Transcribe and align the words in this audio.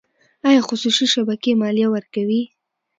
آیا 0.47 0.61
خصوصي 0.67 1.05
شبکې 1.13 1.51
مالیه 1.61 1.87
ورکوي؟ 1.91 2.41